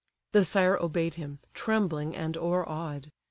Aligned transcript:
The 0.31 0.43
sire 0.43 0.79
obey'd 0.81 1.13
him, 1.13 1.37
trembling 1.53 2.15
and 2.15 2.35
o'eraw'd. 2.35 3.11